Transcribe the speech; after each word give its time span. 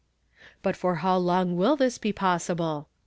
"But 0.63 0.75
for 0.75 0.97
liow 0.97 1.23
long 1.23 1.55
will 1.55 1.75
this 1.75 1.99
be 1.99 2.11
possible? 2.11 2.87